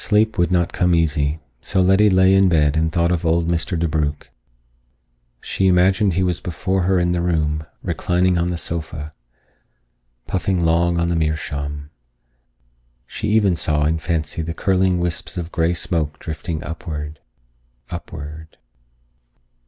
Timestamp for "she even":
13.05-13.55